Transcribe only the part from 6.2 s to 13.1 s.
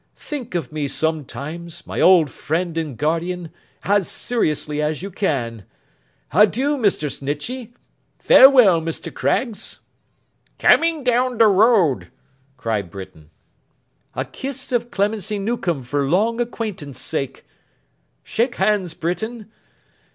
Adieu, Mr. Snitchey! Farewell, Mr. Craggs!' 'Coming down the road!' cried